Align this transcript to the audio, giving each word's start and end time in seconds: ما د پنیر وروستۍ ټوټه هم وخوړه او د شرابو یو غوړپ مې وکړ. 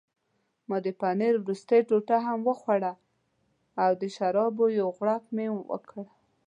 ما 0.69 0.77
د 0.85 0.87
پنیر 0.99 1.35
وروستۍ 1.39 1.81
ټوټه 1.89 2.17
هم 2.27 2.39
وخوړه 2.49 2.93
او 3.83 3.91
د 4.01 4.03
شرابو 4.15 4.65
یو 4.79 4.87
غوړپ 4.97 5.23
مې 5.35 5.47
وکړ. 5.71 5.97